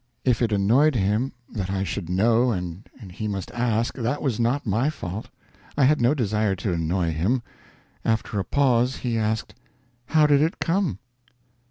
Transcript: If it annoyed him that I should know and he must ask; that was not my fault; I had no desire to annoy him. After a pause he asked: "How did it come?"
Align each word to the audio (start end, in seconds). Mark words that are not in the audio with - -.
If 0.25 0.41
it 0.41 0.51
annoyed 0.51 0.95
him 0.95 1.31
that 1.51 1.69
I 1.69 1.83
should 1.83 2.09
know 2.09 2.49
and 2.49 2.89
he 3.11 3.27
must 3.27 3.51
ask; 3.51 3.93
that 3.93 4.19
was 4.23 4.39
not 4.39 4.65
my 4.65 4.89
fault; 4.89 5.29
I 5.77 5.83
had 5.83 6.01
no 6.01 6.15
desire 6.15 6.55
to 6.55 6.73
annoy 6.73 7.11
him. 7.11 7.43
After 8.03 8.39
a 8.39 8.43
pause 8.43 8.95
he 8.95 9.15
asked: 9.15 9.53
"How 10.07 10.25
did 10.25 10.41
it 10.41 10.57
come?" 10.57 10.97